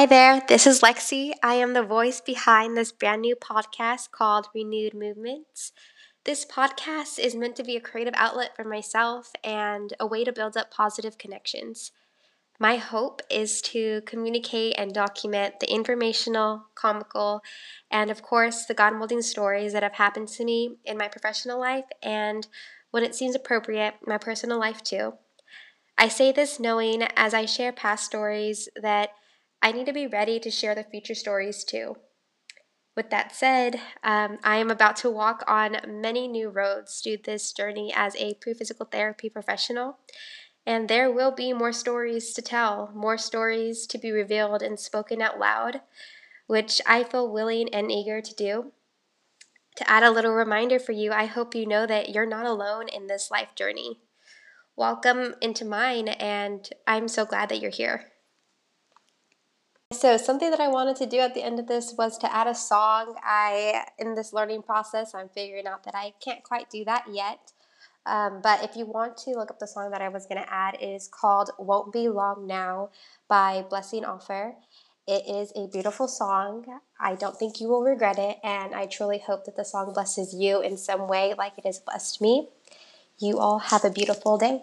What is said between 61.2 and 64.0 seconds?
the end of this was to add a song. I